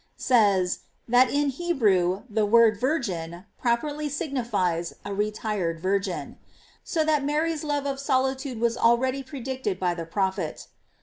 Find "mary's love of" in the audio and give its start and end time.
7.23-7.99